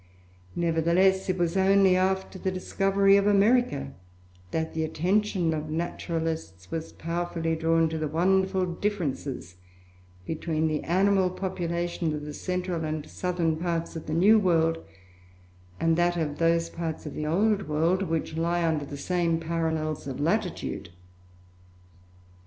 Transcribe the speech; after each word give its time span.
Nevertheless, 0.55 1.29
it 1.29 1.37
was 1.37 1.55
only 1.55 1.95
after 1.95 2.39
the 2.39 2.49
discovery 2.51 3.17
of 3.17 3.27
America 3.27 3.93
that 4.49 4.73
the 4.73 4.83
attention 4.83 5.53
of 5.53 5.69
naturalists 5.69 6.71
was 6.71 6.91
powerfully 6.93 7.55
drawn 7.55 7.87
to 7.89 7.99
the 7.99 8.07
wonderful 8.07 8.65
differences 8.65 9.57
between 10.25 10.67
the 10.67 10.81
animal 10.85 11.29
population 11.29 12.15
of 12.15 12.23
the 12.25 12.33
central 12.33 12.83
and 12.83 13.07
southern 13.07 13.57
parts 13.57 13.95
of 13.95 14.07
the 14.07 14.13
new 14.15 14.39
world 14.39 14.79
and 15.79 15.95
that 15.97 16.17
of 16.17 16.39
those 16.39 16.67
parts 16.67 17.05
of 17.05 17.13
the 17.13 17.27
old 17.27 17.67
world 17.67 18.01
which 18.01 18.35
lie 18.35 18.65
under 18.65 18.85
the 18.85 18.97
same 18.97 19.39
parallels 19.39 20.07
of 20.07 20.19
latitude. 20.19 20.89